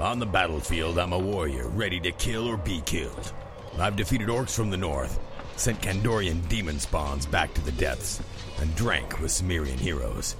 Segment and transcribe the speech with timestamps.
[0.00, 3.34] On the battlefield, I'm a warrior, ready to kill or be killed.
[3.78, 5.20] I've defeated orcs from the north,
[5.56, 8.22] sent Kandorian demon spawns back to the depths,
[8.60, 10.36] and drank with Cimmerian heroes.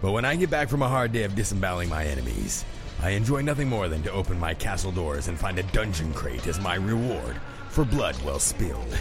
[0.00, 2.64] But when I get back from a hard day of disemboweling my enemies,
[3.02, 6.46] I enjoy nothing more than to open my castle doors and find a dungeon crate
[6.46, 8.96] as my reward for blood well spilled.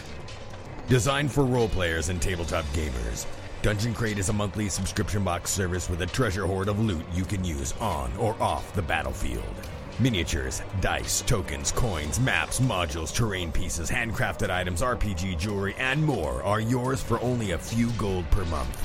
[0.89, 3.25] Designed for role players and tabletop gamers,
[3.61, 7.23] Dungeon Crate is a monthly subscription box service with a treasure hoard of loot you
[7.23, 9.55] can use on or off the battlefield.
[10.01, 16.59] Miniatures, dice, tokens, coins, maps, modules, terrain pieces, handcrafted items, RPG jewelry, and more are
[16.59, 18.83] yours for only a few gold per month.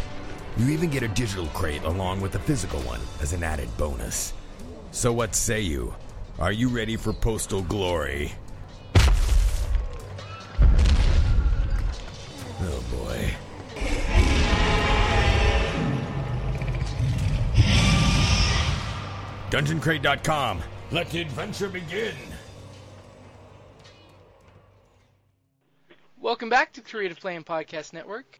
[0.58, 4.34] You even get a digital crate along with a physical one as an added bonus.
[4.90, 5.94] So, what say you?
[6.38, 8.32] Are you ready for postal glory?
[12.60, 13.34] Oh boy.
[19.50, 20.62] DungeonCrate.com.
[20.92, 22.14] Let the adventure begin.
[26.20, 28.38] Welcome back to Creative Play and Podcast Network.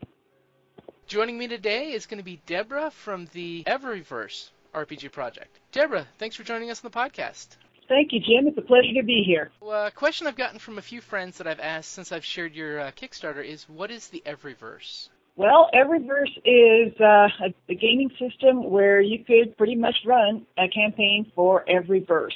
[1.09, 5.59] Joining me today is going to be Deborah from the Everyverse RPG project.
[5.73, 7.57] Deborah, thanks for joining us on the podcast.
[7.89, 8.47] Thank you, Jim.
[8.47, 9.51] It's a pleasure to be here.
[9.61, 12.55] Well, a question I've gotten from a few friends that I've asked since I've shared
[12.55, 15.09] your uh, Kickstarter is what is the Everyverse?
[15.37, 17.29] Well, Everyverse is uh,
[17.69, 22.35] a, gaming system where you could pretty much run a campaign for every verse.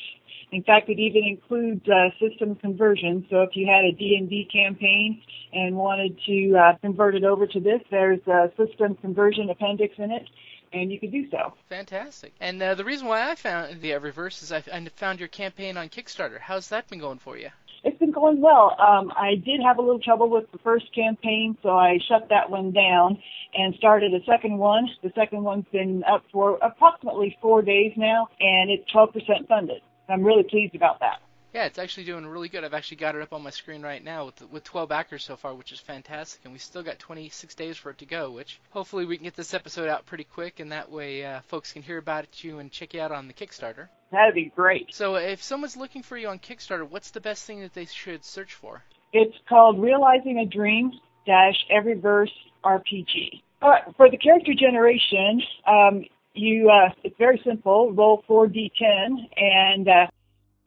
[0.52, 3.26] In fact, it even includes uh, system conversion.
[3.30, 5.22] So if you had a D&D campaign
[5.54, 10.10] and wanted to uh, convert it over to this, there's a system conversion appendix in
[10.10, 10.28] it,
[10.74, 11.54] and you could do so.
[11.70, 12.34] Fantastic.
[12.38, 14.60] And uh, the reason why I found the Everyverse is I
[14.96, 16.40] found your campaign on Kickstarter.
[16.40, 17.48] How's that been going for you?
[17.82, 18.76] It's been going well.
[18.78, 22.50] Um, I did have a little trouble with the first campaign, so I shut that
[22.50, 23.18] one down
[23.54, 24.88] and started a second one.
[25.02, 29.80] The second one's been up for approximately four days now, and it's 12% funded.
[30.08, 31.20] I'm really pleased about that.
[31.54, 32.62] Yeah, it's actually doing really good.
[32.62, 35.36] I've actually got it up on my screen right now with with 12 backers so
[35.36, 36.42] far, which is fantastic.
[36.44, 39.34] And we still got 26 days for it to go, which hopefully we can get
[39.34, 42.70] this episode out pretty quick, and that way uh, folks can hear about you and
[42.70, 43.88] check you out on the Kickstarter.
[44.12, 44.92] That'd be great.
[44.92, 48.24] So if someone's looking for you on Kickstarter, what's the best thing that they should
[48.24, 48.82] search for?
[49.12, 50.92] It's called Realizing a Dream
[51.26, 52.32] dash Everyverse
[52.64, 53.42] RPG.
[53.62, 56.04] All right, for the character generation, um,
[56.34, 57.92] you uh, it's very simple.
[57.92, 60.06] Roll 4d10 and uh,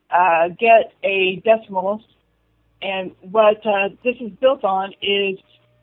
[0.09, 2.01] uh, get a decimal.
[2.81, 5.39] And what uh, this is built on is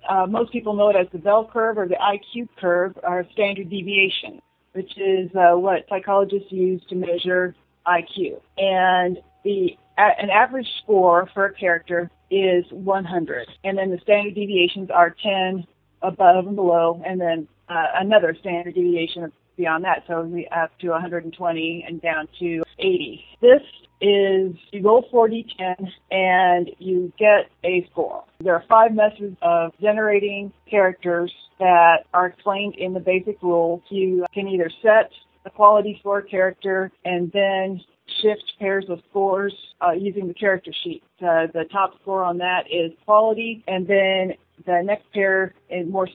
[0.08, 3.70] uh, most people know it as the bell curve or the IQ curve or standard
[3.70, 4.40] deviation,
[4.72, 7.54] which is uh, what psychologists use to measure
[7.86, 8.40] IQ.
[8.58, 14.88] And the an average score for a character is 100, and then the standard deviations
[14.90, 15.66] are 10
[16.00, 20.20] above and below, and then uh, another standard deviation beyond that, so
[20.56, 23.24] up to 120 and down to 80.
[23.42, 23.60] This
[24.00, 28.24] is you roll 4d10 and you get a score.
[28.40, 33.82] There are five methods of generating characters that are explained in the basic rules.
[33.90, 35.10] You can either set
[35.44, 37.80] a quality score character and then
[38.22, 41.02] shift pairs of scores uh, using the character sheet.
[41.20, 44.34] Uh, the top score on that is quality, and then
[44.66, 46.08] the next pair and more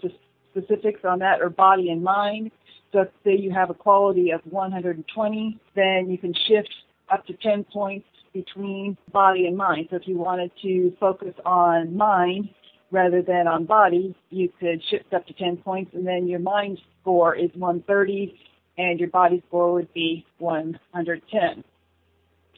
[0.54, 2.52] specifics on that are body and mind.
[2.92, 6.70] So say you have a quality of 120, then you can shift
[7.12, 9.88] up to 10 points between body and mind.
[9.90, 12.50] So if you wanted to focus on mind
[12.92, 16.80] rather than on body, you could shift up to 10 points and then your mind
[17.02, 18.38] score is 130
[18.78, 21.64] and your body score would be 110.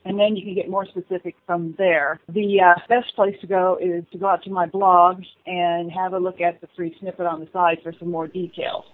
[0.06, 2.20] and then you can get more specific from there.
[2.30, 6.14] The uh, best place to go is to go out to my blog and have
[6.14, 8.86] a look at the free snippet on the side for some more details.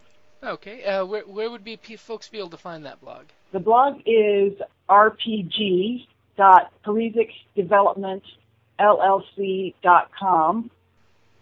[0.44, 3.26] Okay, uh, where where would be p- folks be able to find that blog?
[3.54, 4.54] The blog is
[4.90, 6.06] rpg.parizek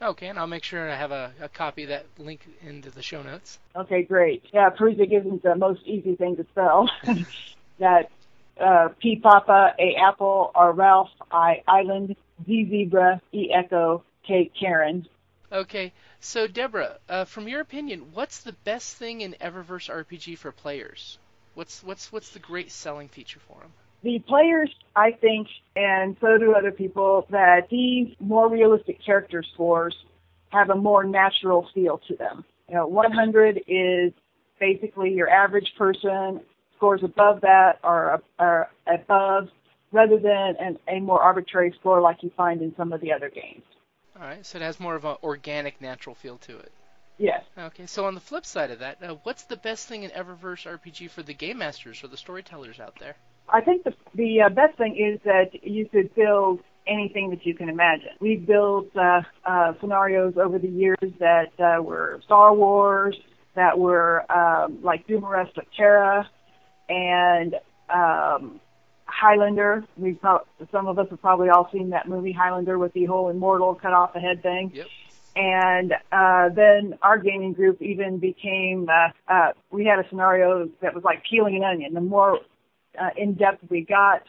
[0.02, 3.02] Okay, and I'll make sure I have a, a copy of that link into the
[3.02, 3.60] show notes.
[3.76, 4.44] Okay, great.
[4.52, 6.90] Yeah, Parizek isn't the most easy thing to spell.
[7.80, 8.10] that
[8.60, 12.16] uh, P Papa, A Apple, R Ralph, I Island,
[12.46, 15.08] Z Zebra, E Echo, K Karen.
[15.52, 20.52] Okay, so Deborah, uh, from your opinion, what's the best thing in Everyverse RPG for
[20.52, 21.18] players?
[21.56, 23.74] What's what's what's the great selling feature for them?
[24.04, 29.96] The players, I think, and so do other people, that these more realistic character scores
[30.50, 32.46] have a more natural feel to them.
[32.70, 34.14] You know, 100 is
[34.60, 36.42] basically your average person.
[36.78, 39.50] Scores above that are, are above,
[39.92, 43.30] rather than an, a more arbitrary score like you find in some of the other
[43.30, 43.64] games.
[44.22, 46.72] All right, so it has more of an organic, natural feel to it.
[47.18, 47.44] Yes.
[47.58, 50.68] Okay, so on the flip side of that, uh, what's the best thing in Everyverse
[50.68, 53.16] RPG for the game masters or the storytellers out there?
[53.50, 57.56] I think the the uh, best thing is that you could build anything that you
[57.56, 58.12] can imagine.
[58.20, 63.18] We've built uh, uh, scenarios over the years that uh, were Star Wars,
[63.56, 66.30] that were um, like Doom Arrest Terra,
[66.90, 67.56] and
[67.90, 68.62] um,
[69.12, 69.84] Highlander.
[69.98, 70.20] We've
[70.72, 73.94] some of us have probably all seen that movie Highlander with the whole immortal cut
[73.94, 74.72] off the head thing.
[74.74, 74.88] Yep.
[75.36, 78.90] And uh, then our gaming group even became.
[78.90, 81.94] Uh, uh, we had a scenario that was like peeling an onion.
[81.94, 82.40] The more
[83.00, 84.24] uh, in depth we got,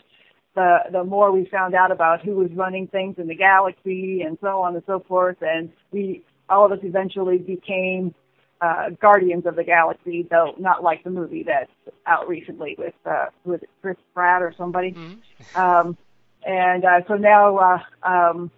[0.54, 4.38] the the more we found out about who was running things in the galaxy and
[4.40, 5.38] so on and so forth.
[5.40, 8.14] And we all of us eventually became
[8.62, 11.70] uh, Guardians of the Galaxy, though not like the movie that's
[12.06, 14.92] out recently with uh, with Chris Pratt or somebody.
[14.92, 15.60] Mm-hmm.
[15.60, 15.98] Um,
[16.46, 18.50] and uh, so now uh, um,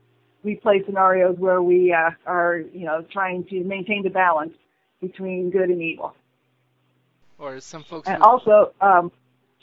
[0.42, 4.52] we play scenarios where we uh, are, you know, trying to maintain the balance
[5.00, 6.14] between good and evil.
[7.38, 8.06] Or some folks.
[8.06, 9.10] And would- also, um,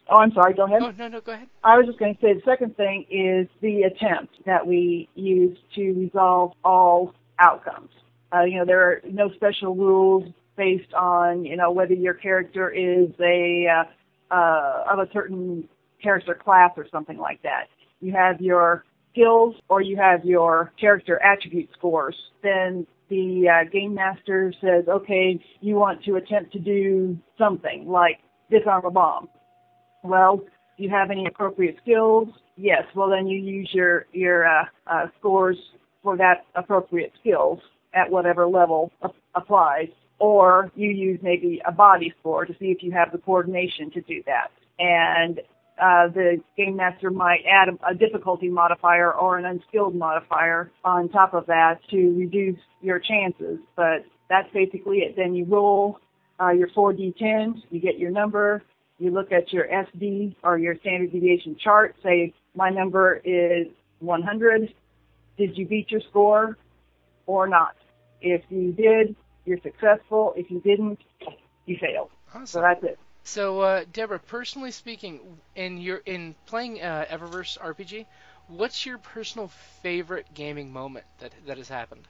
[0.10, 0.56] oh, I'm sorry.
[0.56, 0.82] Go ahead.
[0.82, 1.48] Oh no, no, go ahead.
[1.64, 5.58] I was just going to say the second thing is the attempt that we use
[5.76, 7.92] to resolve all outcomes.
[8.34, 12.70] Uh, you know, there are no special rules based on, you know, whether your character
[12.70, 15.68] is a, uh, uh, of a certain
[16.02, 17.66] character class or something like that.
[18.00, 22.16] You have your skills or you have your character attribute scores.
[22.42, 28.20] Then the uh, game master says, okay, you want to attempt to do something like
[28.50, 29.30] disarm a bomb.
[30.04, 30.38] Well,
[30.78, 32.30] do you have any appropriate skills?
[32.56, 32.84] Yes.
[32.96, 35.58] Well, then you use your your uh, uh, scores
[36.02, 37.60] for that appropriate skills
[37.94, 38.92] at whatever level
[39.36, 39.90] applies,
[40.20, 44.02] or you use maybe a body score to see if you have the coordination to
[44.02, 44.52] do that.
[44.80, 45.40] And
[45.82, 51.10] uh, the game master might add a, a difficulty modifier or an unskilled modifier on
[51.10, 53.58] top of that to reduce your chances.
[53.76, 55.16] But that's basically it.
[55.16, 56.00] Then you roll
[56.40, 58.64] uh, your 4d10, you get your number,
[59.00, 63.68] you look at your SD or your standard deviation chart, say my number is
[64.00, 64.74] 100.
[65.38, 66.58] Did you beat your score
[67.26, 67.76] or not?
[68.22, 69.16] If you did,
[69.46, 70.34] you're successful.
[70.36, 71.00] If you didn't,
[71.66, 72.10] you failed.
[72.46, 73.00] So that's it.
[73.24, 75.20] So, uh, Deborah, personally speaking,
[75.56, 78.06] in your in playing uh, Everyverse RPG,
[78.48, 79.50] what's your personal
[79.84, 82.08] favorite gaming moment that that has happened?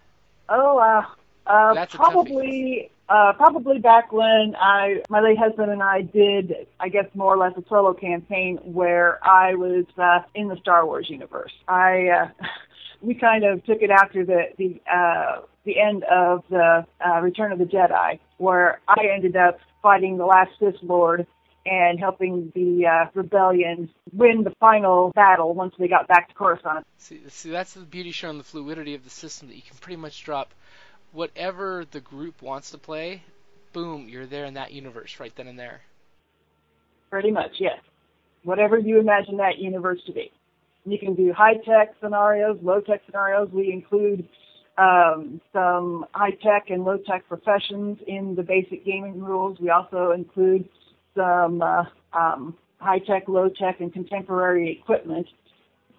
[0.48, 1.04] Oh, uh,
[1.48, 7.06] uh, probably, uh, probably back when I, my late husband and I did, I guess
[7.14, 11.52] more or less a solo campaign where I was, uh, in the Star Wars universe.
[11.68, 12.46] I, uh,
[13.02, 17.52] we kind of took it after the, the, uh, the end of the, uh, Return
[17.52, 21.28] of the Jedi, where I ended up fighting the last Sith Lord
[21.66, 26.86] and helping the, uh, rebellion win the final battle once they got back to Coruscant.
[26.98, 29.98] See, see, that's the beauty showing the fluidity of the system that you can pretty
[29.98, 30.54] much drop
[31.12, 33.24] whatever the group wants to play.
[33.74, 35.82] Boom, you're there in that universe right then and there.
[37.10, 37.80] Pretty much, yes.
[38.44, 40.32] Whatever you imagine that universe to be.
[40.86, 43.50] You can do high tech scenarios, low tech scenarios.
[43.52, 44.28] We include
[44.82, 49.60] um, some high tech and low tech professions in the basic gaming rules.
[49.60, 50.68] We also include
[51.16, 51.84] some uh,
[52.14, 55.28] um, high tech, low tech, and contemporary equipment.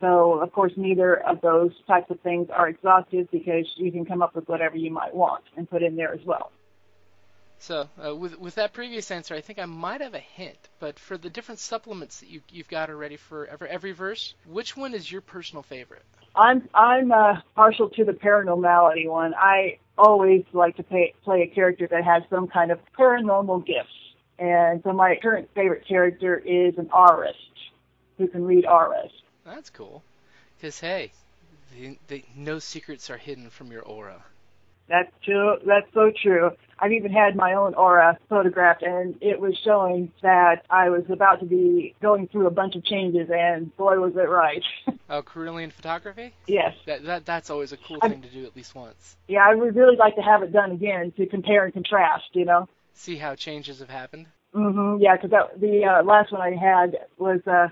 [0.01, 4.21] So, of course, neither of those types of things are exhaustive because you can come
[4.21, 6.51] up with whatever you might want and put in there as well.
[7.61, 10.59] So, uh, with with that previous answer, I think I might have a hint.
[10.81, 14.77] But for the different supplements that you you've got already for every, every verse, which
[14.77, 16.03] one is your personal favorite?
[16.35, 19.35] I'm I'm uh, partial to the paranormality one.
[19.35, 23.93] I always like to pay, play a character that has some kind of paranormal gifts,
[24.39, 27.35] and so my current favorite character is an aurist.
[28.19, 29.11] who can read auras.
[29.45, 30.03] That's cool.
[30.57, 31.13] Because hey,
[31.75, 34.23] the, the, no secrets are hidden from your aura.
[34.89, 35.57] That's true.
[35.67, 36.51] That's so true.
[36.79, 41.39] I've even had my own aura photographed, and it was showing that I was about
[41.41, 44.63] to be going through a bunch of changes, and boy, was it right.
[45.11, 46.35] oh, Kirlian photography?
[46.49, 46.75] Yes.
[46.87, 49.17] That, that that's always a cool I'm, thing to do at least once.
[49.29, 52.25] Yeah, I would really like to have it done again to compare and contrast.
[52.33, 52.69] You know.
[52.95, 54.27] See how changes have happened.
[54.55, 57.69] Mm-hmm, Yeah, because the uh, last one I had was uh,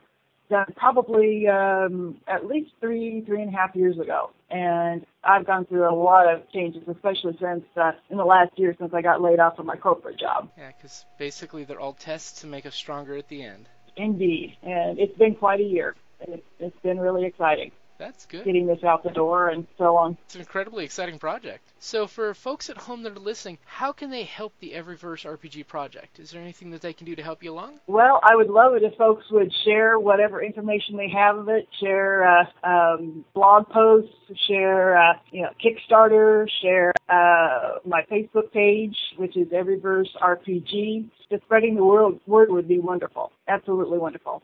[0.49, 4.31] done probably um, at least three, three and a half years ago.
[4.51, 8.75] And I've gone through a lot of changes, especially since uh, in the last year
[8.79, 10.51] since I got laid off from my corporate job.
[10.59, 13.69] Yeah, because basically they're all tests to make us stronger at the end.
[13.97, 15.95] Indeed, and it's been quite a year.
[16.21, 17.71] It, it's been really exciting.
[18.01, 18.47] That's good.
[18.47, 20.17] Getting this out the door and so on.
[20.25, 21.71] It's an incredibly exciting project.
[21.81, 25.67] So, for folks at home that are listening, how can they help the Everyverse RPG
[25.67, 26.19] project?
[26.19, 27.79] Is there anything that they can do to help you along?
[27.87, 31.69] Well, I would love it if folks would share whatever information they have of it,
[31.79, 34.15] share uh, um, blog posts,
[34.49, 41.05] share uh, you know Kickstarter, share uh, my Facebook page, which is Everyverse RPG.
[41.31, 43.31] Just spreading the word, word would be wonderful.
[43.47, 44.43] Absolutely wonderful.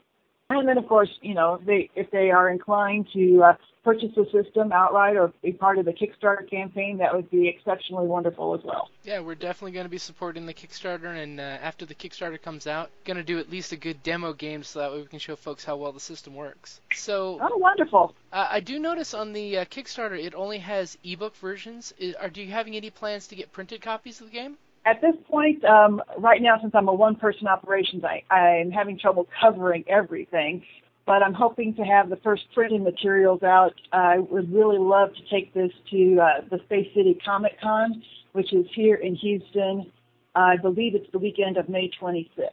[0.48, 4.10] And then, of course, you know, if they if they are inclined to uh, purchase
[4.14, 8.54] the system outright or be part of the Kickstarter campaign, that would be exceptionally wonderful
[8.54, 8.88] as well.
[9.02, 12.68] Yeah, we're definitely going to be supporting the Kickstarter, and uh, after the Kickstarter comes
[12.68, 15.18] out, going to do at least a good demo game so that way we can
[15.18, 16.80] show folks how well the system works.
[16.94, 18.14] So, oh, wonderful!
[18.32, 21.92] Uh, I do notice on the uh, Kickstarter it only has ebook versions.
[21.98, 24.58] Is, are do you having any plans to get printed copies of the game?
[24.86, 29.26] At this point, um, right now, since I'm a one-person operation, I, I'm having trouble
[29.40, 30.62] covering everything.
[31.06, 33.74] But I'm hoping to have the first printed materials out.
[33.92, 38.02] I would really love to take this to uh, the Space City Comic Con,
[38.32, 39.92] which is here in Houston.
[40.34, 42.50] I believe it's the weekend of May 26th.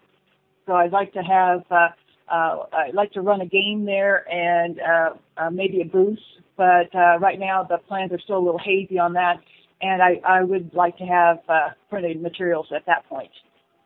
[0.67, 1.89] So I'd like to have, uh,
[2.31, 6.19] uh, I'd like to run a game there and uh, uh, maybe a booth.
[6.55, 9.39] But uh, right now, the plans are still a little hazy on that
[9.81, 13.31] and I, I would like to have uh, printed materials at that point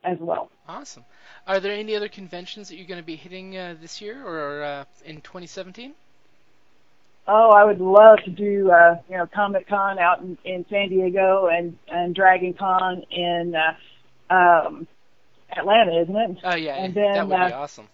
[0.03, 0.50] as well.
[0.67, 1.06] Awesome.
[1.48, 4.63] Are there any other conventions that you're going to be hitting uh, this year or
[4.63, 5.94] uh, in 2017?
[7.29, 10.88] Oh, I would love to do uh, you know Comic Con out in, in San
[10.89, 14.88] Diego and and Dragon Con in uh, um,
[15.51, 16.38] Atlanta, isn't it?
[16.44, 17.88] Oh yeah, and then, that would uh, be awesome.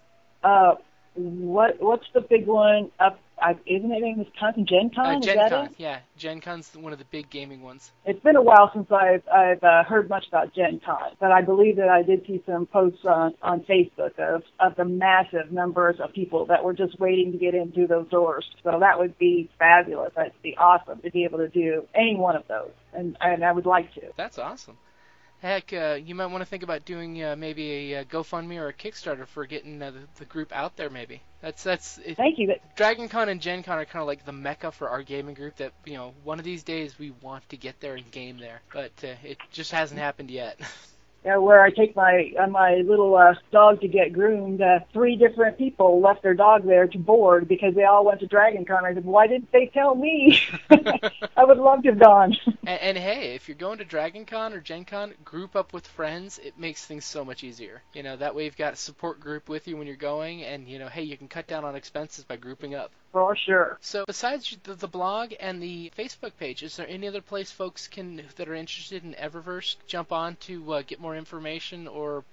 [0.44, 0.74] Uh,
[1.14, 4.64] what what's the big one up I, isn't it in Wisconsin?
[4.66, 5.16] Gen Con?
[5.16, 5.74] Uh, Gen is that Con, it?
[5.76, 5.98] yeah.
[6.16, 7.90] Gen Con's one of the big gaming ones.
[8.04, 11.42] It's been a while since I've I've uh, heard much about Gen Con, but I
[11.42, 15.96] believe that I did see some posts on on Facebook of of the massive numbers
[16.00, 18.44] of people that were just waiting to get in through those doors.
[18.62, 20.12] So that would be fabulous.
[20.14, 23.52] That'd be awesome to be able to do any one of those, and and I
[23.52, 24.02] would like to.
[24.16, 24.78] That's awesome.
[25.44, 28.68] Heck, uh, you might want to think about doing uh, maybe a uh, GoFundMe or
[28.68, 30.88] a Kickstarter for getting uh, the, the group out there.
[30.88, 31.98] Maybe that's that's.
[31.98, 32.54] It, Thank you.
[32.76, 35.56] Dragon Con and Gen Con are kind of like the mecca for our gaming group.
[35.56, 38.62] That you know, one of these days we want to get there and game there,
[38.72, 40.58] but uh, it just hasn't happened yet.
[41.24, 44.60] uh, where I take my uh, my little uh, dog to get groomed.
[44.60, 48.26] Uh, three different people left their dog there to board because they all went to
[48.26, 48.84] Dragon Con.
[48.84, 50.38] I said, "Why didn't they tell me?
[51.36, 54.52] I would love to have gone." and, and hey, if you're going to Dragon Con
[54.52, 56.38] or Gen Con, group up with friends.
[56.38, 57.82] It makes things so much easier.
[57.92, 60.68] You know, that way you've got a support group with you when you're going, and
[60.68, 62.90] you know, hey, you can cut down on expenses by grouping up.
[63.14, 63.78] For sure.
[63.80, 67.86] So besides the, the blog and the Facebook page, is there any other place folks
[67.86, 72.24] can that are interested in Everyverse jump on to uh, get more information or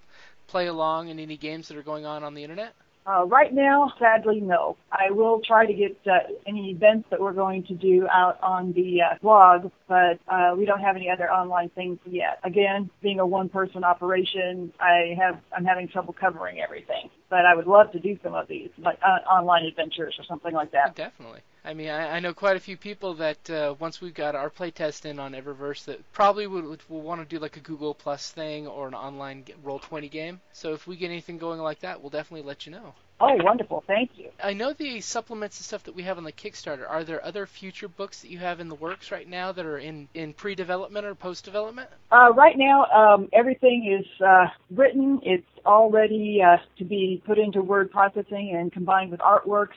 [0.47, 2.73] play along in any games that are going on on the internet?
[3.05, 4.75] Uh, right now, sadly, no.
[4.91, 8.73] I will try to get uh, any events that we're going to do out on
[8.73, 12.39] the uh, blog, but uh, we don't have any other online things yet.
[12.43, 17.11] Again, being a one-person operation, I have I'm having trouble covering everything.
[17.31, 20.53] But I would love to do some of these, like uh, online adventures or something
[20.53, 20.95] like that.
[20.95, 21.39] Definitely.
[21.63, 24.49] I mean, I, I know quite a few people that uh, once we've got our
[24.49, 27.93] playtest in on Everyverse that probably would, would, will want to do like a Google
[27.93, 30.41] Plus thing or an online Roll Twenty game.
[30.51, 32.93] So if we get anything going like that, we'll definitely let you know.
[33.23, 33.83] Oh, wonderful!
[33.85, 34.31] Thank you.
[34.43, 36.89] I know the supplements and stuff that we have on the Kickstarter.
[36.89, 39.77] Are there other future books that you have in the works right now that are
[39.77, 41.87] in in pre-development or post-development?
[42.11, 45.19] Uh, right now, um, everything is uh, written.
[45.23, 49.67] It's all ready uh, to be put into word processing and combined with artwork.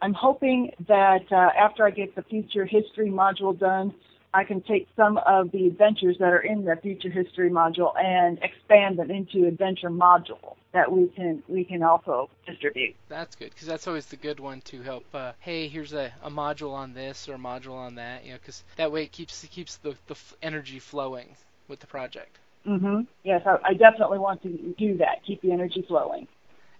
[0.00, 3.92] I'm hoping that uh, after I get the future history module done,
[4.32, 8.38] I can take some of the adventures that are in the future history module and
[8.42, 12.94] expand them into adventure module that we can we can also distribute.
[13.08, 15.06] That's good because that's always the good one to help.
[15.14, 18.38] Uh, hey, here's a, a module on this or a module on that, you know,
[18.38, 21.36] because that way it keeps it keeps the the f- energy flowing
[21.68, 22.38] with the project.
[22.66, 23.02] Mm-hmm.
[23.22, 25.24] Yes, I, I definitely want to do that.
[25.26, 26.26] Keep the energy flowing.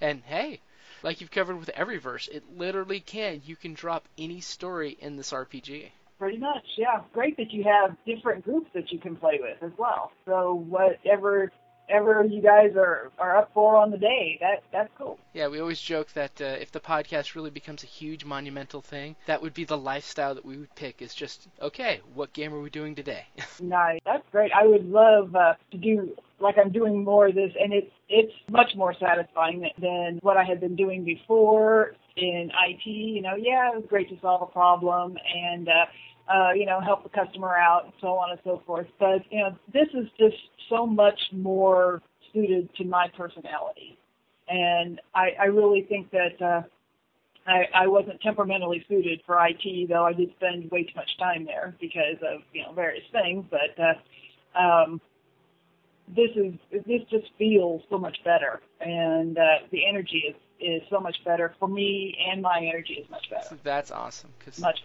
[0.01, 0.61] And hey,
[1.03, 3.43] like you've covered with Everyverse, it literally can.
[3.47, 5.91] You can drop any story in this RPG.
[6.19, 7.03] Pretty much, yeah.
[7.13, 10.11] Great that you have different groups that you can play with as well.
[10.27, 11.53] So whatever
[11.89, 14.39] ever you guys are are up for on the day.
[14.41, 15.19] That that's cool.
[15.33, 19.17] Yeah, we always joke that uh, if the podcast really becomes a huge monumental thing,
[19.27, 21.03] that would be the lifestyle that we would pick.
[21.03, 22.01] Is just okay.
[22.15, 23.27] What game are we doing today?
[23.61, 24.01] nice.
[24.05, 24.53] That's great.
[24.53, 28.33] I would love uh, to do like I'm doing more of this, and it's it's
[28.51, 32.87] much more satisfying than what I had been doing before in IT.
[32.87, 35.69] You know, yeah, it was great to solve a problem and.
[35.69, 35.87] uh
[36.29, 38.87] uh, you know, help the customer out and so on and so forth.
[38.99, 40.37] But, you know, this is just
[40.69, 42.03] so much more
[42.33, 43.99] suited to my personality.
[44.49, 46.63] And I, I really think that uh,
[47.47, 51.45] I, I wasn't temperamentally suited for IT, though I did spend way too much time
[51.45, 53.45] there because of, you know, various things.
[53.51, 55.01] But uh, um,
[56.09, 61.01] this is this just feels so much better, and uh, the energy is is so
[61.01, 63.57] much better for me, and my energy is much better.
[63.63, 64.31] That's awesome.
[64.45, 64.81] Cause much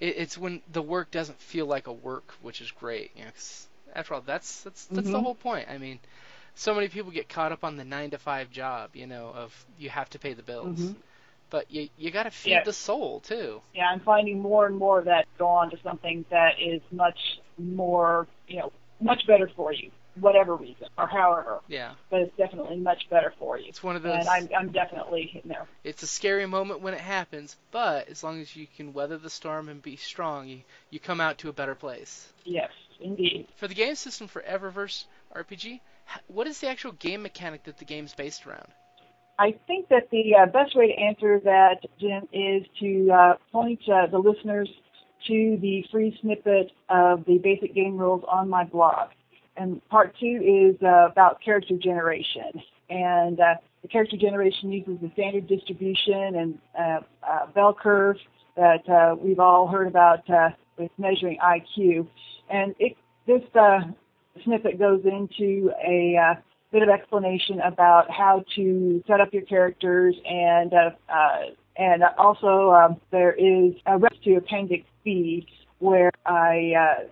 [0.00, 3.12] it, it's when the work doesn't feel like a work, which is great.
[3.16, 3.30] You know,
[3.94, 5.12] after all, that's that's that's mm-hmm.
[5.12, 5.68] the whole point.
[5.70, 5.98] I mean,
[6.54, 9.66] so many people get caught up on the nine to five job, you know, of
[9.78, 10.78] you have to pay the bills.
[10.78, 11.00] Mm-hmm.
[11.50, 12.64] But you you got to feed yeah.
[12.64, 13.62] the soul too.
[13.74, 17.18] Yeah, I'm finding more and more of that go on to something that is much
[17.56, 19.90] more, you know, much better for you
[20.20, 21.60] whatever reason or however.
[21.68, 21.92] Yeah.
[22.10, 23.66] But it's definitely much better for you.
[23.68, 24.14] It's one of those.
[24.14, 25.66] And I'm I'm definitely hitting there.
[25.84, 29.30] It's a scary moment when it happens, but as long as you can weather the
[29.30, 30.60] storm and be strong, you
[30.90, 32.32] you come out to a better place.
[32.44, 32.70] Yes,
[33.00, 33.48] indeed.
[33.56, 35.80] For the game system for Everyverse RPG,
[36.28, 38.68] what is the actual game mechanic that the game's based around?
[39.38, 43.80] I think that the uh, best way to answer that, Jim, is to uh, point
[43.88, 44.68] uh, the listeners
[45.28, 49.10] to the free snippet of the basic game rules on my blog
[49.58, 52.62] and part two is uh, about character generation.
[52.88, 58.16] And uh, the character generation uses the standard distribution and uh, uh bell curve
[58.56, 62.06] that uh, we've all heard about uh, with measuring IQ.
[62.48, 63.42] And it, this
[64.44, 66.38] snippet goes into a
[66.72, 70.72] bit of explanation about how to set up your characters and
[71.76, 75.46] and also um, there is a reference to Appendix B
[75.78, 77.06] where I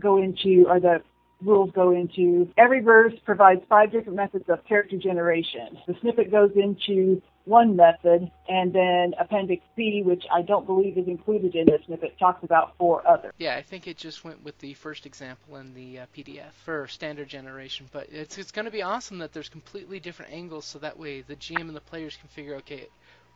[0.00, 1.02] go into or the
[1.42, 2.48] rules go into.
[2.56, 5.78] Every verse provides five different methods of character generation.
[5.86, 11.06] The snippet goes into one method, and then Appendix B, which I don't believe is
[11.06, 13.32] included in the snippet, talks about four others.
[13.38, 16.86] Yeah, I think it just went with the first example in the uh, PDF for
[16.88, 17.86] standard generation.
[17.92, 21.20] But it's it's going to be awesome that there's completely different angles, so that way
[21.20, 22.86] the GM and the players can figure, okay,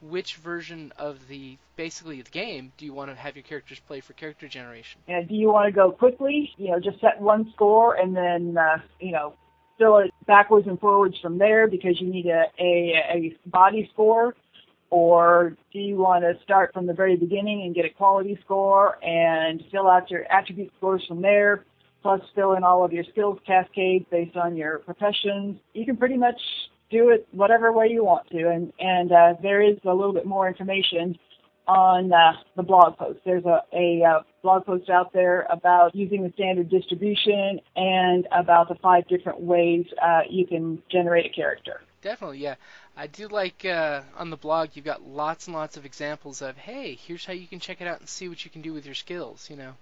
[0.01, 4.01] which version of the basically the game do you want to have your characters play
[4.01, 5.01] for character generation?
[5.09, 6.51] Yeah, do you want to go quickly?
[6.57, 9.35] You know, just set one score and then uh, you know
[9.79, 14.35] fill it backwards and forwards from there because you need a, a a body score,
[14.91, 19.03] or do you want to start from the very beginning and get a quality score
[19.05, 21.65] and fill out your attribute scores from there?
[22.03, 25.59] Plus, fill in all of your skills cascades based on your professions.
[25.75, 26.41] You can pretty much
[26.91, 28.49] do it whatever way you want to.
[28.49, 31.19] And and uh, there is a little bit more information
[31.67, 33.21] on uh, the blog post.
[33.25, 38.69] There's a, a uh, blog post out there about using the standard distribution and about
[38.69, 41.83] the five different ways uh, you can generate a character.
[42.01, 42.55] Definitely, yeah.
[42.97, 46.57] I do like uh, on the blog you've got lots and lots of examples of
[46.57, 48.87] hey, here's how you can check it out and see what you can do with
[48.87, 49.49] your skills.
[49.51, 49.75] You know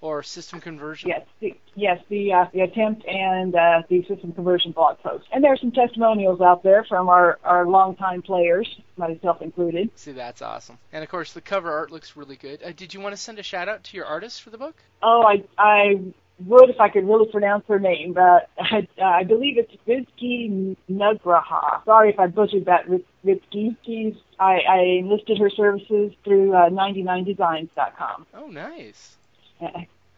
[0.00, 1.08] or system conversion?
[1.08, 5.24] Yes, the, yes, the uh, the attempt and uh, the system conversion blog post.
[5.32, 9.90] And there are some testimonials out there from our our longtime players, myself included.
[9.94, 10.78] See, that's awesome.
[10.92, 12.62] And of course, the cover art looks really good.
[12.62, 14.76] Uh, did you want to send a shout out to your artist for the book?
[15.02, 16.00] Oh, I I
[16.40, 20.76] would if I could really pronounce her name, but I, uh, I believe it's Vitsky
[20.90, 21.84] Nugraha.
[21.84, 22.86] Sorry if I butchered that,
[23.24, 23.76] Vitsky.
[23.84, 28.26] She's, I, I enlisted her services through uh, 99designs.com.
[28.34, 29.16] Oh, nice.
[29.60, 29.68] Uh,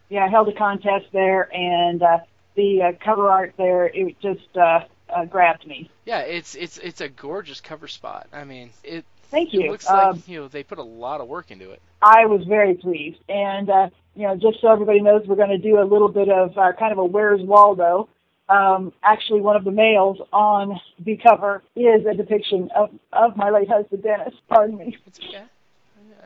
[0.08, 2.18] yeah, I held a contest there, and uh,
[2.54, 4.80] the uh, cover art there it just uh,
[5.14, 5.90] uh, grabbed me.
[6.04, 8.28] Yeah, it's it's it's a gorgeous cover spot.
[8.32, 9.04] I mean, it.
[9.28, 9.62] Thank you.
[9.62, 11.82] It looks like um, you know they put a lot of work into it.
[12.00, 15.58] I was very pleased, and uh, you know, just so everybody knows, we're going to
[15.58, 18.08] do a little bit of uh, kind of a Where's Waldo.
[18.48, 23.50] Um, actually, one of the males on the cover is a depiction of of my
[23.50, 24.34] late husband Dennis.
[24.48, 24.96] Pardon me.
[25.06, 25.44] It's okay.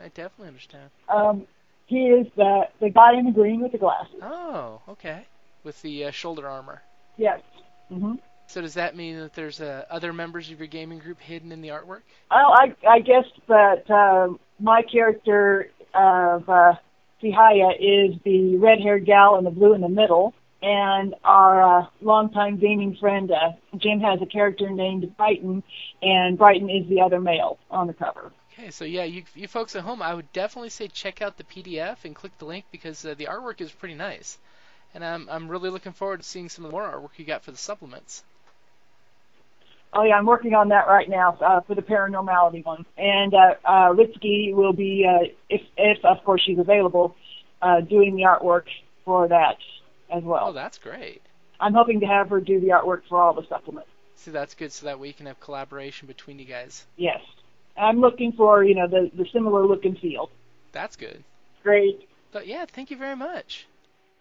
[0.03, 0.89] I definitely understand.
[1.09, 1.47] Um,
[1.91, 4.15] he is the the guy in the green with the glasses.
[4.21, 5.27] Oh, okay.
[5.63, 6.81] With the uh, shoulder armor.
[7.17, 7.41] Yes.
[7.89, 8.13] hmm
[8.47, 11.61] So does that mean that there's uh, other members of your gaming group hidden in
[11.61, 12.01] the artwork?
[12.31, 16.73] Well, I I guess that uh, my character of uh,
[17.21, 22.57] Sihaya is the red-haired gal in the blue in the middle, and our uh, longtime
[22.57, 25.61] gaming friend uh, Jim has a character named Brighton,
[26.01, 28.31] and Brighton is the other male on the cover.
[28.61, 31.43] Okay, so yeah, you, you folks at home, I would definitely say check out the
[31.43, 34.37] PDF and click the link because uh, the artwork is pretty nice,
[34.93, 37.43] and I'm I'm really looking forward to seeing some of the more artwork you got
[37.43, 38.23] for the supplements.
[39.93, 43.55] Oh yeah, I'm working on that right now uh, for the paranormality one, and uh,
[43.65, 47.15] uh, Ritsky will be, uh, if if of course she's available,
[47.63, 48.65] uh, doing the artwork
[49.05, 49.57] for that
[50.15, 50.49] as well.
[50.49, 51.23] Oh, that's great.
[51.59, 53.89] I'm hoping to have her do the artwork for all the supplements.
[54.17, 56.85] See, that's good, so that way you can have collaboration between you guys.
[56.95, 57.21] Yes,
[57.81, 60.29] I'm looking for you know the the similar look and feel.
[60.71, 61.23] That's good.
[61.63, 62.07] Great.
[62.31, 63.67] But yeah, thank you very much.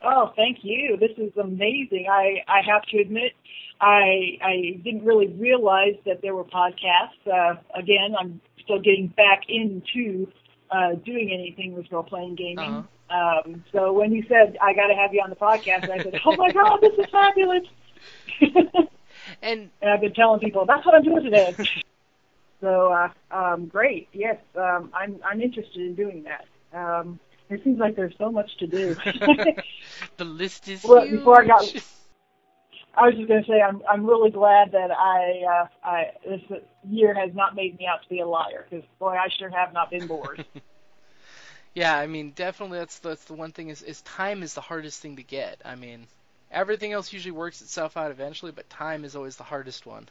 [0.02, 0.96] Oh, thank you.
[0.98, 2.06] This is amazing.
[2.10, 3.32] I I have to admit,
[3.80, 7.26] I I didn't really realize that there were podcasts.
[7.26, 10.26] Uh, again, I'm still getting back into
[10.70, 12.58] uh, doing anything with role playing gaming.
[12.58, 12.82] Uh-huh.
[13.10, 16.20] Um, so when you said I got to have you on the podcast, I said,
[16.24, 17.66] "Oh my God, this is fabulous!"
[19.42, 21.54] And and I've been telling people that's what I'm doing today.
[22.60, 26.46] so uh, um, great, yes, um, I'm I'm interested in doing that.
[26.78, 27.18] Um,
[27.48, 28.96] it seems like there's so much to do.
[30.16, 31.10] the list is Well, huge.
[31.10, 31.64] before I got-
[32.94, 36.40] I was just going to say I'm I'm really glad that I uh, I this
[36.88, 39.72] year has not made me out to be a liar because boy I sure have
[39.72, 40.42] not been bored.
[41.74, 45.00] Yeah, I mean, definitely that's that's the one thing is is time is the hardest
[45.00, 45.60] thing to get.
[45.64, 46.08] I mean,
[46.50, 50.08] everything else usually works itself out eventually, but time is always the hardest one.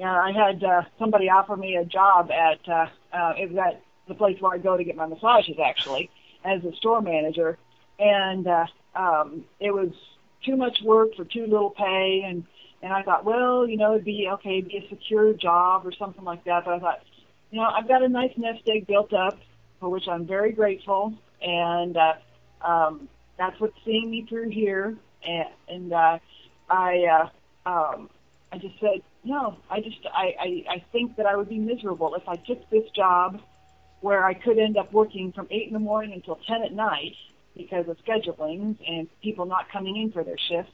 [0.00, 3.82] Yeah, I had uh, somebody offer me a job at uh, uh, it was at
[4.08, 6.08] the place where I go to get my massages actually
[6.42, 7.58] as a store manager,
[7.98, 8.64] and uh,
[8.96, 9.90] um, it was
[10.42, 12.46] too much work for too little pay, and
[12.80, 15.92] and I thought, well, you know, it'd be okay, it'd be a secure job or
[15.92, 16.64] something like that.
[16.64, 17.00] But I thought,
[17.50, 19.38] you know, I've got a nice nest egg built up,
[19.80, 22.14] for which I'm very grateful, and uh,
[22.66, 24.96] um, that's what's seeing me through here.
[25.28, 26.18] And, and uh,
[26.70, 27.28] I,
[27.66, 28.08] uh, um,
[28.52, 32.14] I just said, no, I just, I, I, I think that I would be miserable
[32.14, 33.40] if I took this job
[34.00, 37.14] where I could end up working from eight in the morning until ten at night
[37.56, 40.72] because of schedulings and people not coming in for their shifts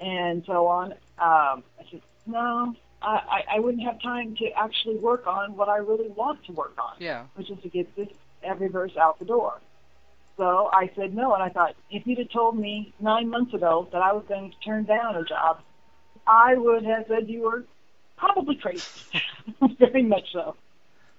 [0.00, 0.92] and so on.
[1.18, 5.68] Um, I said, no, I, I I wouldn't have time to actually work on what
[5.68, 7.24] I really want to work on, Yeah.
[7.34, 8.08] which is to get this
[8.42, 9.60] every verse out the door.
[10.36, 13.88] So I said no, and I thought if you'd have told me nine months ago
[13.92, 15.60] that I was going to turn down a job,
[16.30, 17.64] I would have said you were
[18.16, 18.84] probably crazy.
[19.78, 20.54] Very much so.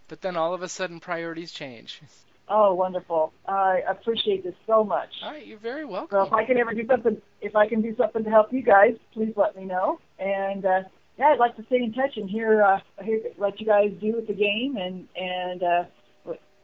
[0.07, 2.01] But then all of a sudden priorities change.
[2.49, 3.31] Oh, wonderful!
[3.47, 5.09] I appreciate this so much.
[5.23, 6.27] All right, you're very So welcome.
[6.27, 8.95] if I can ever do something, if I can do something to help you guys,
[9.13, 9.99] please let me know.
[10.19, 10.81] And uh,
[11.17, 14.13] yeah, I'd like to stay in touch and hear, uh, hear what you guys do
[14.17, 15.83] with the game, and and uh,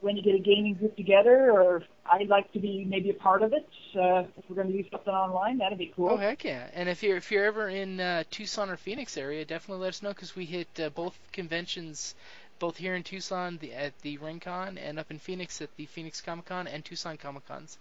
[0.01, 3.41] when you get a gaming group together, or I'd like to be maybe a part
[3.41, 3.67] of it.
[3.95, 6.09] Uh, if we're going to do something online, that'd be cool.
[6.09, 6.69] Oh heck yeah!
[6.73, 10.01] And if you're if you're ever in uh, Tucson or Phoenix area, definitely let us
[10.03, 12.15] know because we hit uh, both conventions,
[12.59, 16.21] both here in Tucson the, at the RingCon and up in Phoenix at the Phoenix
[16.21, 17.77] Comic Con and Tucson Comic Cons.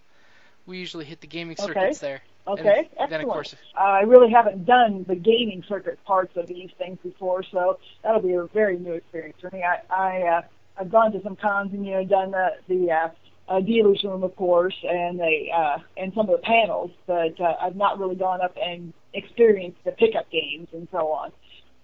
[0.67, 1.63] We usually hit the gaming Okay.
[1.63, 2.23] circuits there.
[2.49, 3.23] Okay, And excellent.
[3.33, 8.23] course, I really haven't done the gaming circuit parts of these things before, so that'll
[8.23, 9.63] be a very new experience for me.
[9.65, 10.43] I, I uh,
[10.79, 13.09] I've gone to some cons and you know done the the uh,
[13.49, 17.55] uh, dealers room, of course, and the uh, and some of the panels, but uh,
[17.61, 21.33] I've not really gone up and experienced the pickup games and so on.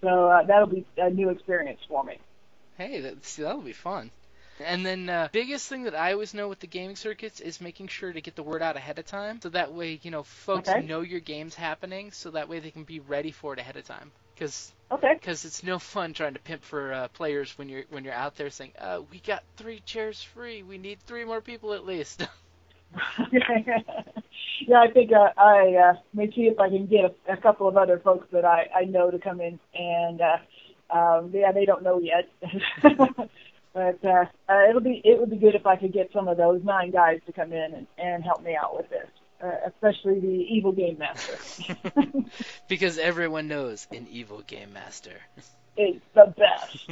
[0.03, 2.19] So uh, that'll be a new experience for me.
[2.75, 4.11] hey, that, see, that'll be fun.
[4.59, 7.87] And then uh, biggest thing that I always know with the gaming circuits is making
[7.87, 10.75] sure to get the word out ahead of time, so that way you know folks
[10.75, 10.77] Okay.
[10.77, 13.85] know your game's happening, so that way they can be ready for it ahead of
[13.85, 14.13] time.
[14.33, 15.13] Because Okay.
[15.19, 18.35] because it's no fun trying to pimp for uh, players when you're when you're out
[18.35, 20.63] there saying, uh, "We got three chairs free.
[20.63, 22.27] We need three more people at least."
[24.67, 27.67] yeah, I think uh, I uh, may see if I can get a, a couple
[27.67, 30.37] of other folks that I, I know to come in, and uh,
[30.95, 32.29] um, yeah, they don't know yet,
[33.73, 36.37] but uh, uh, it'll be it would be good if I could get some of
[36.37, 39.07] those nine guys to come in and, and help me out with this,
[39.43, 41.37] Uh, especially the evil game master.
[42.69, 45.17] because everyone knows an evil game master.
[45.75, 46.87] is the best.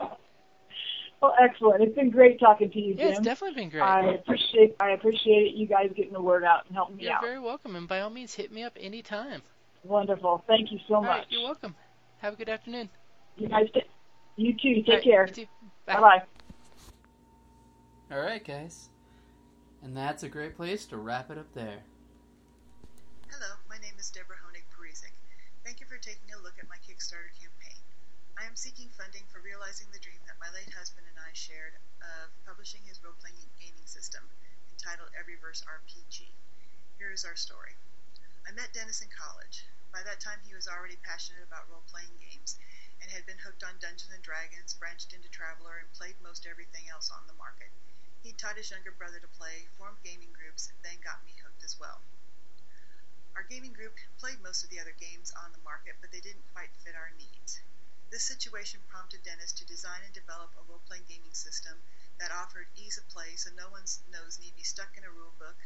[1.20, 1.82] well, excellent.
[1.82, 3.06] It's been great talking to you, Jim.
[3.06, 3.82] Yeah, it's definitely been great.
[3.82, 5.54] I appreciate I appreciate it.
[5.56, 7.20] you guys getting the word out and helping me out.
[7.20, 9.42] You're very welcome, and by all means, hit me up anytime.
[9.84, 10.42] Wonderful.
[10.46, 11.10] Thank you so All much.
[11.10, 11.74] right, you're welcome.
[12.18, 12.88] Have a good afternoon.
[13.36, 13.82] You guys, t-
[14.36, 14.82] you too.
[14.82, 15.26] Take All right, care.
[15.26, 15.46] you too.
[15.84, 15.94] Bye.
[15.96, 16.22] Bye bye.
[18.16, 18.88] All right, guys.
[19.82, 21.86] And that's a great place to wrap it up there.
[23.30, 25.14] Hello, my name is Deborah Honig Parizek.
[25.62, 27.78] Thank you for taking a look at my Kickstarter campaign.
[28.34, 31.78] I am seeking funding for realizing the dream that my late husband and I shared
[32.02, 34.26] of publishing his role-playing gaming system
[34.74, 36.26] entitled Everyverse RPG.
[36.98, 37.78] Here is our story.
[38.46, 39.62] I met Dennis in college.
[39.94, 42.58] By that time, he was already passionate about role playing games
[42.98, 46.90] and had been hooked on Dungeons and Dragons, branched into Traveller, and played most everything
[46.90, 47.70] else on the market.
[48.22, 51.62] He taught his younger brother to play, formed gaming groups, and then got me hooked
[51.62, 52.02] as well.
[53.36, 56.52] Our gaming group played most of the other games on the market, but they didn't
[56.52, 57.60] quite fit our needs.
[58.10, 61.82] This situation prompted Dennis to design and develop a role playing gaming system
[62.18, 65.34] that offered ease of play so no one's nose need be stuck in a rule
[65.38, 65.56] book,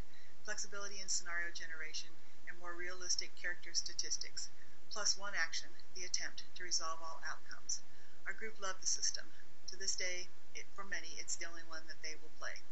[0.44, 2.10] flexibility in scenario generation,
[2.46, 4.50] and more realistic character statistics,
[4.90, 7.80] plus one action, the attempt to resolve all outcomes.
[8.26, 9.32] Our group loved the system.
[9.68, 12.62] To this day, it, for many, it's the only one that they will play.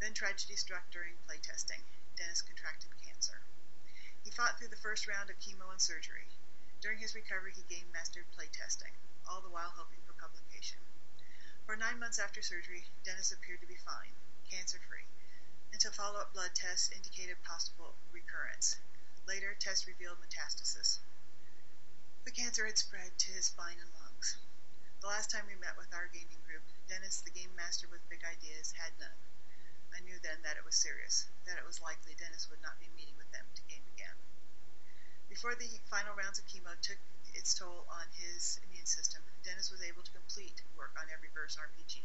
[0.00, 1.80] Then tragedy struck during playtesting.
[2.16, 3.40] Dennis contracted cancer.
[4.22, 6.28] He fought through the first round of chemo and surgery.
[6.80, 8.92] During his recovery, he gained mastered playtesting,
[9.26, 10.78] all the while hoping for publication.
[11.64, 14.14] For nine months after surgery, Dennis appeared to be fine,
[14.50, 15.06] cancer free,
[15.72, 18.76] until follow up blood tests indicated possible recurrence.
[19.26, 21.00] Later, tests revealed metastasis.
[22.24, 23.95] The cancer had spread to his spine and.
[25.00, 28.24] The last time we met with our gaming group, Dennis, the game master with big
[28.24, 29.20] ideas, had none.
[29.92, 32.88] I knew then that it was serious, that it was likely Dennis would not be
[32.96, 34.16] meeting with them to game again.
[35.28, 36.96] Before the final rounds of chemo took
[37.34, 41.60] its toll on his immune system, Dennis was able to complete work on Every Verse
[41.60, 42.00] RPG.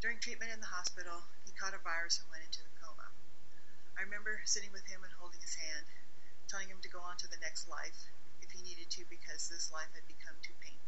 [0.00, 3.14] During treatment in the hospital, he caught a virus and went into a coma.
[3.96, 5.86] I remember sitting with him and holding his hand,
[6.48, 8.10] telling him to go on to the next life
[8.42, 10.81] if he needed to because this life had become too painful.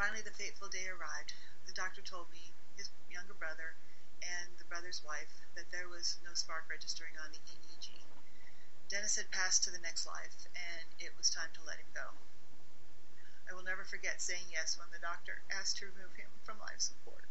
[0.00, 1.34] Finally, the fateful day arrived.
[1.66, 3.76] The doctor told me, his younger brother,
[4.24, 8.08] and the brother's wife that there was no spark registering on the EEG.
[8.88, 12.16] Dennis had passed to the next life, and it was time to let him go.
[13.46, 16.80] I will never forget saying yes when the doctor asked to remove him from life
[16.80, 17.26] support.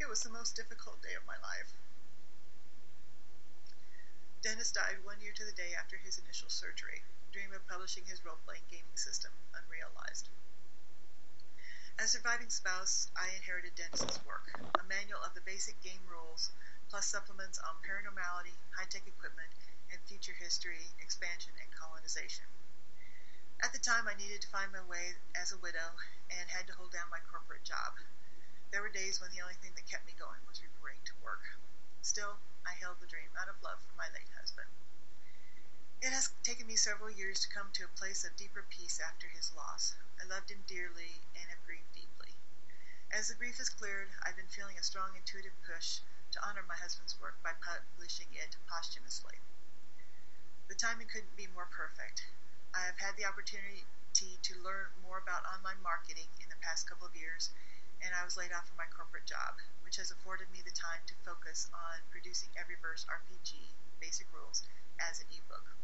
[0.00, 1.76] It was the most difficult day of my life.
[4.40, 7.02] Dennis died one year to the day after his initial surgery,
[7.36, 10.32] dream of publishing his role playing gaming system unrealized.
[12.00, 16.48] As surviving spouse, I inherited Dennis's work, a manual of the basic game rules,
[16.88, 19.52] plus supplements on paranormality, high-tech equipment,
[19.92, 22.48] and future history, expansion, and colonization.
[23.60, 25.92] At the time, I needed to find my way as a widow
[26.32, 28.00] and had to hold down my corporate job.
[28.72, 31.44] There were days when the only thing that kept me going was reporting to work.
[32.00, 34.72] Still, I held the dream out of love for my late husband.
[36.06, 39.26] It has taken me several years to come to a place of deeper peace after
[39.26, 39.96] his loss.
[40.22, 42.38] I loved him dearly and have grieved deeply.
[43.10, 45.98] As the grief has cleared, I've been feeling a strong intuitive push
[46.30, 49.40] to honor my husband's work by publishing it posthumously.
[50.68, 52.22] The timing couldn't be more perfect.
[52.72, 53.82] I have had the opportunity
[54.14, 57.50] to learn more about online marketing in the past couple of years,
[58.00, 61.02] and I was laid off from my corporate job, which has afforded me the time
[61.10, 64.62] to focus on producing Everyverse RPG basic rules
[65.02, 65.74] as an ebook.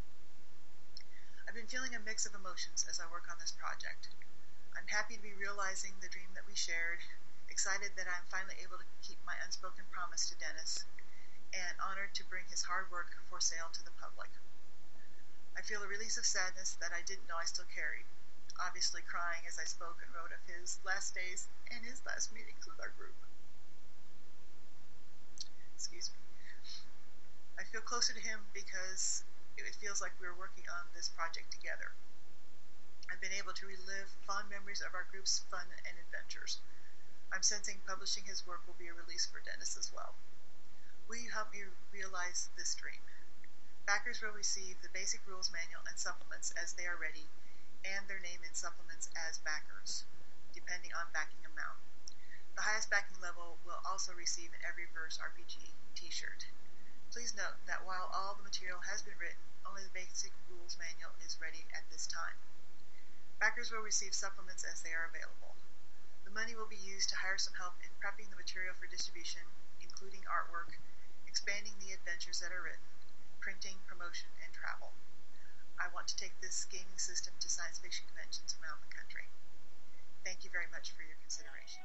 [1.62, 4.11] Been feeling a mix of emotions as I work on this project.
[4.75, 6.98] I'm happy to be realizing the dream that we shared,
[7.46, 10.83] excited that I'm finally able to keep my unspoken promise to Dennis,
[11.55, 14.35] and honored to bring his hard work for sale to the public.
[15.55, 18.11] I feel a release of sadness that I didn't know I still carried,
[18.59, 22.66] obviously crying as I spoke and wrote of his last days and his last meetings
[22.66, 23.14] with our group.
[25.79, 26.18] Excuse me.
[27.55, 29.22] I feel closer to him because
[29.59, 31.93] it feels like we're working on this project together.
[33.11, 36.61] I've been able to relive fond memories of our group's fun and adventures.
[37.33, 40.15] I'm sensing publishing his work will be a release for Dennis as well.
[41.09, 43.01] Will you help me realize this dream?
[43.85, 47.29] Backers will receive the basic rules manual and supplements as they are ready,
[47.85, 50.05] and their name in supplements as backers,
[50.55, 51.81] depending on backing amount.
[52.55, 56.47] The highest backing level will also receive an Every Verse RPG t-shirt.
[57.12, 61.12] Please note that while all the material has been written, only the basic rules manual
[61.20, 62.40] is ready at this time.
[63.37, 65.53] Backers will receive supplements as they are available.
[66.25, 69.44] The money will be used to hire some help in prepping the material for distribution,
[69.85, 70.72] including artwork,
[71.29, 72.88] expanding the adventures that are written,
[73.44, 74.96] printing, promotion, and travel.
[75.77, 79.29] I want to take this gaming system to science fiction conventions around the country.
[80.25, 81.85] Thank you very much for your consideration.